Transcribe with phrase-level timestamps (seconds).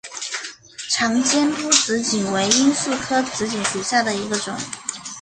[0.89, 4.57] 长尖突紫堇为罂粟科紫堇属下的一个种。